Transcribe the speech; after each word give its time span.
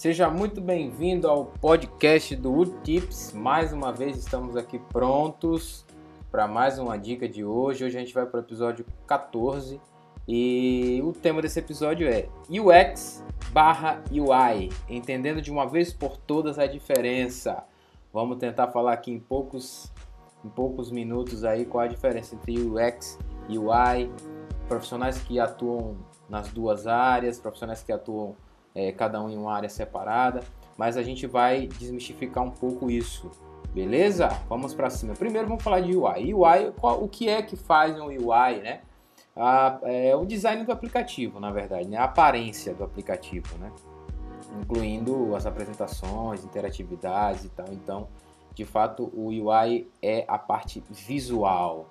Seja 0.00 0.30
muito 0.30 0.62
bem-vindo 0.62 1.28
ao 1.28 1.44
podcast 1.44 2.34
do 2.34 2.50
Wood 2.50 2.72
Tips. 2.82 3.34
Mais 3.34 3.70
uma 3.70 3.92
vez 3.92 4.16
estamos 4.16 4.56
aqui 4.56 4.78
prontos 4.78 5.84
para 6.30 6.48
mais 6.48 6.78
uma 6.78 6.96
dica 6.96 7.28
de 7.28 7.44
hoje. 7.44 7.84
Hoje 7.84 7.98
a 7.98 8.00
gente 8.00 8.14
vai 8.14 8.24
para 8.24 8.40
o 8.40 8.42
episódio 8.42 8.86
14 9.06 9.78
e 10.26 11.02
o 11.04 11.12
tema 11.12 11.42
desse 11.42 11.58
episódio 11.58 12.08
é 12.08 12.30
UX 12.48 13.22
barra 13.52 14.02
UI, 14.10 14.70
entendendo 14.88 15.42
de 15.42 15.50
uma 15.50 15.68
vez 15.68 15.92
por 15.92 16.16
todas 16.16 16.58
a 16.58 16.66
diferença. 16.66 17.62
Vamos 18.10 18.38
tentar 18.38 18.68
falar 18.68 18.94
aqui 18.94 19.12
em 19.12 19.20
poucos, 19.20 19.92
em 20.42 20.48
poucos 20.48 20.90
minutos 20.90 21.44
aí 21.44 21.66
qual 21.66 21.84
a 21.84 21.86
diferença 21.86 22.34
entre 22.34 22.58
UX 22.58 23.18
e 23.50 23.58
UI, 23.58 24.10
profissionais 24.66 25.18
que 25.18 25.38
atuam 25.38 25.98
nas 26.26 26.48
duas 26.48 26.86
áreas, 26.86 27.38
profissionais 27.38 27.82
que 27.82 27.92
atuam 27.92 28.34
é, 28.74 28.92
cada 28.92 29.22
um 29.22 29.28
em 29.28 29.36
uma 29.36 29.54
área 29.54 29.68
separada, 29.68 30.42
mas 30.76 30.96
a 30.96 31.02
gente 31.02 31.26
vai 31.26 31.66
desmistificar 31.66 32.44
um 32.44 32.50
pouco 32.50 32.90
isso, 32.90 33.30
beleza? 33.74 34.28
Vamos 34.48 34.74
para 34.74 34.88
cima. 34.90 35.14
Primeiro 35.14 35.48
vamos 35.48 35.62
falar 35.62 35.80
de 35.80 35.96
UI. 35.96 36.34
UI, 36.34 36.72
qual, 36.78 37.02
o 37.02 37.08
que 37.08 37.28
é 37.28 37.42
que 37.42 37.56
faz 37.56 37.98
um 38.00 38.06
UI, 38.06 38.60
né? 38.62 38.80
A, 39.36 39.78
é 39.84 40.14
o 40.16 40.24
design 40.24 40.64
do 40.64 40.72
aplicativo, 40.72 41.38
na 41.38 41.50
verdade, 41.50 41.88
né? 41.88 41.96
a 41.96 42.04
aparência 42.04 42.74
do 42.74 42.82
aplicativo, 42.82 43.56
né? 43.58 43.70
incluindo 44.60 45.34
as 45.36 45.46
apresentações, 45.46 46.44
interatividades 46.44 47.44
e 47.44 47.48
tal. 47.48 47.66
Então, 47.70 48.08
de 48.54 48.64
fato, 48.64 49.10
o 49.14 49.28
UI 49.28 49.88
é 50.02 50.24
a 50.26 50.36
parte 50.36 50.82
visual. 50.90 51.88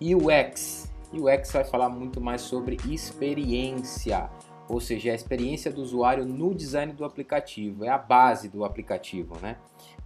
UX, 0.00 0.90
UX 1.12 1.52
vai 1.52 1.64
falar 1.64 1.88
muito 1.88 2.20
mais 2.20 2.40
sobre 2.40 2.76
experiência 2.88 4.28
ou 4.70 4.80
seja, 4.80 5.10
a 5.10 5.14
experiência 5.14 5.70
do 5.72 5.82
usuário 5.82 6.24
no 6.24 6.54
design 6.54 6.92
do 6.92 7.04
aplicativo, 7.04 7.84
é 7.84 7.88
a 7.88 7.98
base 7.98 8.48
do 8.48 8.64
aplicativo, 8.64 9.36
né? 9.42 9.56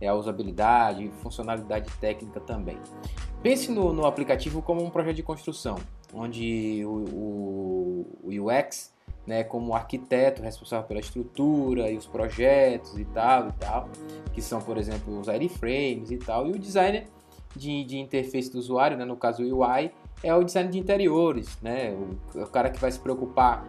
É 0.01 0.09
a 0.09 0.15
usabilidade, 0.15 1.11
funcionalidade 1.23 1.91
técnica 2.01 2.41
também. 2.41 2.79
Pense 3.43 3.71
no, 3.71 3.93
no 3.93 4.07
aplicativo 4.07 4.63
como 4.63 4.83
um 4.83 4.89
projeto 4.89 5.17
de 5.17 5.23
construção, 5.23 5.77
onde 6.15 6.83
o, 6.87 6.89
o, 6.89 8.19
o 8.23 8.49
UX, 8.49 8.95
né, 9.27 9.45
como 9.45 9.75
arquiteto 9.75 10.43
responsável 10.43 10.87
pela 10.87 11.01
estrutura 11.01 11.91
e 11.91 11.97
os 11.99 12.07
projetos 12.07 12.99
e 12.99 13.05
tal 13.05 13.49
e 13.49 13.53
tal, 13.53 13.89
que 14.33 14.41
são, 14.41 14.63
por 14.63 14.79
exemplo, 14.79 15.21
os 15.21 15.29
wireframes 15.29 16.11
e 16.11 16.17
tal, 16.17 16.47
e 16.47 16.53
o 16.53 16.59
designer 16.59 17.07
de, 17.55 17.85
de 17.85 17.99
interface 17.99 18.51
do 18.51 18.59
usuário, 18.59 18.97
né, 18.97 19.05
no 19.05 19.17
caso 19.17 19.43
o 19.43 19.61
UI, 19.61 19.91
é 20.23 20.35
o 20.35 20.43
design 20.43 20.71
de 20.71 20.79
interiores, 20.79 21.59
né, 21.61 21.95
o, 22.35 22.41
o 22.41 22.47
cara 22.47 22.71
que 22.71 22.81
vai 22.81 22.91
se 22.91 22.99
preocupar 22.99 23.67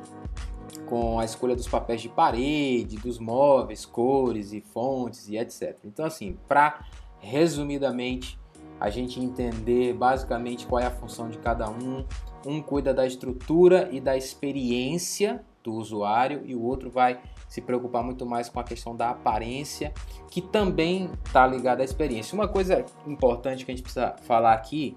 com 0.85 1.19
a 1.19 1.25
escolha 1.25 1.55
dos 1.55 1.67
papéis 1.67 2.01
de 2.01 2.09
parede, 2.09 2.97
dos 2.97 3.19
móveis, 3.19 3.85
cores 3.85 4.53
e 4.53 4.61
fontes 4.61 5.27
e 5.27 5.37
etc. 5.37 5.77
Então, 5.83 6.05
assim, 6.05 6.37
para 6.47 6.85
resumidamente 7.19 8.39
a 8.79 8.89
gente 8.89 9.19
entender 9.19 9.93
basicamente 9.93 10.65
qual 10.67 10.81
é 10.81 10.85
a 10.85 10.91
função 10.91 11.29
de 11.29 11.37
cada 11.37 11.69
um, 11.69 12.05
um 12.45 12.61
cuida 12.61 12.93
da 12.93 13.05
estrutura 13.05 13.89
e 13.91 13.99
da 13.99 14.17
experiência 14.17 15.43
do 15.63 15.73
usuário 15.73 16.43
e 16.45 16.53
o 16.55 16.61
outro 16.61 16.91
vai 16.91 17.19
se 17.49 17.59
preocupar 17.59 18.03
muito 18.03 18.25
mais 18.25 18.49
com 18.49 18.59
a 18.59 18.63
questão 18.63 18.95
da 18.95 19.09
aparência, 19.09 19.93
que 20.29 20.41
também 20.41 21.09
está 21.25 21.47
ligada 21.47 21.81
à 21.81 21.85
experiência. 21.85 22.35
Uma 22.35 22.47
coisa 22.47 22.85
importante 23.07 23.65
que 23.65 23.71
a 23.71 23.75
gente 23.75 23.83
precisa 23.83 24.15
falar 24.23 24.53
aqui 24.53 24.95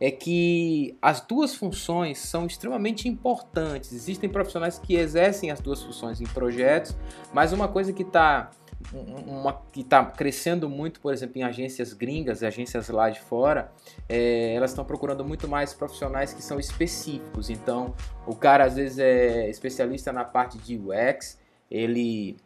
é 0.00 0.10
que 0.10 0.96
as 1.02 1.20
duas 1.20 1.54
funções 1.54 2.18
são 2.18 2.46
extremamente 2.46 3.06
importantes. 3.06 3.92
Existem 3.92 4.30
profissionais 4.30 4.78
que 4.78 4.94
exercem 4.94 5.50
as 5.50 5.60
duas 5.60 5.82
funções 5.82 6.20
em 6.20 6.24
projetos, 6.24 6.96
mas 7.32 7.52
uma 7.52 7.68
coisa 7.68 7.92
que 7.92 8.02
está 8.02 8.50
uma 8.94 9.52
que 9.72 9.82
está 9.82 10.02
crescendo 10.06 10.68
muito, 10.68 11.00
por 11.00 11.12
exemplo, 11.12 11.38
em 11.38 11.42
agências 11.42 11.92
gringas, 11.92 12.42
agências 12.42 12.88
lá 12.88 13.10
de 13.10 13.20
fora, 13.20 13.70
é, 14.08 14.54
elas 14.54 14.70
estão 14.70 14.86
procurando 14.86 15.22
muito 15.22 15.46
mais 15.46 15.74
profissionais 15.74 16.32
que 16.32 16.42
são 16.42 16.58
específicos. 16.58 17.50
Então, 17.50 17.94
o 18.26 18.34
cara 18.34 18.64
às 18.64 18.76
vezes 18.76 18.98
é 18.98 19.50
especialista 19.50 20.12
na 20.12 20.24
parte 20.24 20.56
de 20.56 20.78
UX, 20.78 21.38
ele 21.70 22.38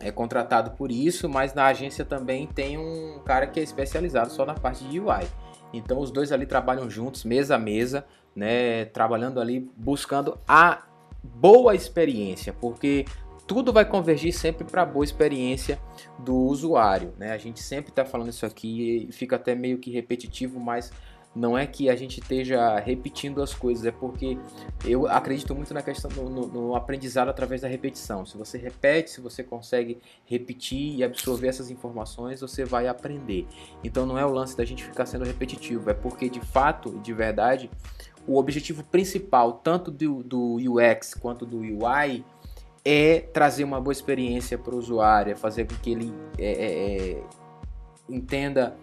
é 0.00 0.12
contratado 0.12 0.70
por 0.72 0.92
isso, 0.92 1.28
mas 1.28 1.54
na 1.54 1.66
agência 1.66 2.04
também 2.04 2.46
tem 2.46 2.78
um 2.78 3.20
cara 3.24 3.46
que 3.46 3.58
é 3.58 3.62
especializado 3.62 4.30
só 4.30 4.46
na 4.46 4.54
parte 4.54 4.84
de 4.84 5.00
UI. 5.00 5.26
Então 5.72 5.98
os 5.98 6.10
dois 6.10 6.32
ali 6.32 6.46
trabalham 6.46 6.88
juntos, 6.88 7.24
mesa 7.24 7.56
a 7.56 7.58
mesa, 7.58 8.06
né, 8.34 8.86
trabalhando 8.86 9.40
ali 9.40 9.70
buscando 9.76 10.38
a 10.46 10.86
boa 11.22 11.74
experiência, 11.74 12.52
porque 12.52 13.04
tudo 13.46 13.72
vai 13.72 13.84
convergir 13.84 14.32
sempre 14.32 14.64
para 14.64 14.82
a 14.82 14.86
boa 14.86 15.04
experiência 15.04 15.80
do 16.18 16.36
usuário, 16.36 17.14
né? 17.18 17.32
A 17.32 17.38
gente 17.38 17.62
sempre 17.62 17.90
está 17.90 18.04
falando 18.04 18.28
isso 18.28 18.44
aqui 18.44 19.08
e 19.08 19.12
fica 19.12 19.36
até 19.36 19.54
meio 19.54 19.78
que 19.78 19.90
repetitivo, 19.90 20.60
mas 20.60 20.92
não 21.38 21.56
é 21.56 21.66
que 21.66 21.88
a 21.88 21.94
gente 21.94 22.20
esteja 22.20 22.78
repetindo 22.80 23.40
as 23.40 23.54
coisas, 23.54 23.86
é 23.86 23.92
porque 23.92 24.36
eu 24.84 25.06
acredito 25.06 25.54
muito 25.54 25.72
na 25.72 25.82
questão 25.82 26.10
do 26.10 26.28
no, 26.28 26.46
no 26.48 26.74
aprendizado 26.74 27.28
através 27.28 27.60
da 27.60 27.68
repetição. 27.68 28.26
Se 28.26 28.36
você 28.36 28.58
repete, 28.58 29.10
se 29.10 29.20
você 29.20 29.44
consegue 29.44 29.98
repetir 30.26 30.96
e 30.96 31.04
absorver 31.04 31.46
essas 31.46 31.70
informações, 31.70 32.40
você 32.40 32.64
vai 32.64 32.88
aprender. 32.88 33.46
Então 33.84 34.04
não 34.04 34.18
é 34.18 34.26
o 34.26 34.30
lance 34.30 34.56
da 34.56 34.64
gente 34.64 34.82
ficar 34.82 35.06
sendo 35.06 35.24
repetitivo, 35.24 35.88
é 35.88 35.94
porque 35.94 36.28
de 36.28 36.40
fato, 36.40 36.98
de 36.98 37.12
verdade, 37.12 37.70
o 38.26 38.36
objetivo 38.36 38.82
principal, 38.82 39.52
tanto 39.52 39.92
do, 39.92 40.24
do 40.24 40.56
UX 40.56 41.14
quanto 41.14 41.46
do 41.46 41.58
UI, 41.58 42.24
é 42.84 43.20
trazer 43.20 43.62
uma 43.62 43.80
boa 43.80 43.92
experiência 43.92 44.58
para 44.58 44.74
o 44.74 44.78
usuário, 44.78 45.32
é 45.32 45.36
fazer 45.36 45.66
com 45.66 45.74
que 45.76 45.92
ele 45.92 46.12
é, 46.36 46.50
é, 46.50 47.10
é 47.12 47.22
entenda 48.08 48.76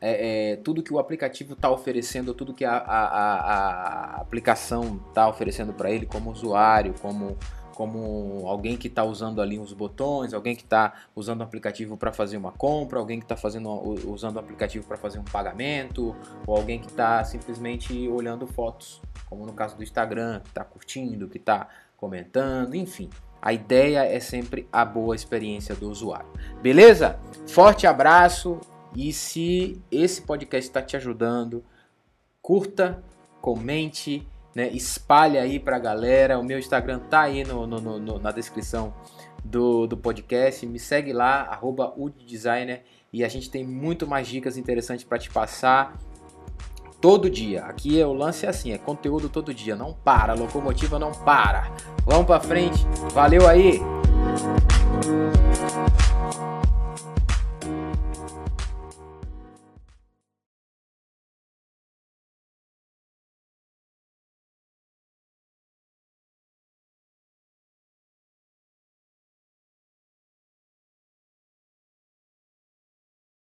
é, 0.00 0.52
é, 0.52 0.56
tudo 0.56 0.82
que 0.82 0.92
o 0.92 0.98
aplicativo 0.98 1.54
está 1.54 1.70
oferecendo, 1.70 2.34
tudo 2.34 2.52
que 2.52 2.64
a, 2.64 2.76
a, 2.76 4.16
a 4.16 4.20
aplicação 4.20 5.00
está 5.08 5.28
oferecendo 5.28 5.72
para 5.72 5.90
ele 5.90 6.04
como 6.04 6.30
usuário, 6.30 6.94
como, 7.00 7.38
como 7.74 8.46
alguém 8.46 8.76
que 8.76 8.88
está 8.88 9.02
usando 9.04 9.40
ali 9.40 9.58
uns 9.58 9.72
botões, 9.72 10.34
alguém 10.34 10.54
que 10.54 10.64
está 10.64 10.92
usando 11.14 11.40
o 11.40 11.42
aplicativo 11.42 11.96
para 11.96 12.12
fazer 12.12 12.36
uma 12.36 12.52
compra, 12.52 12.98
alguém 12.98 13.18
que 13.18 13.24
está 13.24 13.36
fazendo 13.36 13.70
usando 14.06 14.36
o 14.36 14.38
aplicativo 14.38 14.86
para 14.86 14.98
fazer 14.98 15.18
um 15.18 15.24
pagamento, 15.24 16.14
ou 16.46 16.56
alguém 16.56 16.78
que 16.78 16.88
está 16.88 17.24
simplesmente 17.24 18.06
olhando 18.08 18.46
fotos, 18.46 19.00
como 19.28 19.46
no 19.46 19.54
caso 19.54 19.76
do 19.76 19.82
Instagram, 19.82 20.40
que 20.40 20.48
está 20.48 20.62
curtindo, 20.62 21.26
que 21.26 21.38
está 21.38 21.68
comentando, 21.96 22.74
enfim. 22.74 23.08
A 23.40 23.52
ideia 23.52 24.04
é 24.04 24.18
sempre 24.20 24.68
a 24.72 24.84
boa 24.84 25.14
experiência 25.14 25.74
do 25.74 25.88
usuário. 25.88 26.28
Beleza? 26.60 27.18
Forte 27.46 27.86
abraço, 27.86 28.58
e 28.96 29.12
se 29.12 29.78
esse 29.92 30.22
podcast 30.22 30.66
está 30.66 30.80
te 30.80 30.96
ajudando, 30.96 31.62
curta, 32.40 33.04
comente, 33.42 34.26
né, 34.54 34.70
espalhe 34.70 35.36
aí 35.36 35.60
para 35.60 35.76
a 35.76 35.78
galera. 35.78 36.38
O 36.38 36.42
meu 36.42 36.58
Instagram 36.58 37.00
tá 37.00 37.20
aí 37.20 37.44
no, 37.44 37.66
no, 37.66 37.98
no, 37.98 38.18
na 38.18 38.32
descrição 38.32 38.94
do, 39.44 39.86
do 39.86 39.98
podcast. 39.98 40.64
Me 40.66 40.78
segue 40.78 41.12
lá, 41.12 41.42
arroba 41.42 41.92
Designer, 42.26 42.84
e 43.12 43.22
a 43.22 43.28
gente 43.28 43.50
tem 43.50 43.66
muito 43.66 44.06
mais 44.06 44.26
dicas 44.26 44.56
interessantes 44.56 45.04
para 45.04 45.18
te 45.18 45.28
passar 45.28 45.98
todo 46.98 47.28
dia. 47.28 47.64
Aqui 47.64 48.00
é 48.00 48.06
o 48.06 48.14
lance 48.14 48.46
é 48.46 48.48
assim, 48.48 48.72
é 48.72 48.78
conteúdo 48.78 49.28
todo 49.28 49.52
dia, 49.52 49.76
não 49.76 49.92
para, 49.92 50.32
locomotiva 50.32 50.98
não 50.98 51.12
para. 51.12 51.70
Vamos 52.06 52.26
para 52.26 52.40
frente. 52.40 52.82
Valeu 53.12 53.46
aí. 53.46 53.78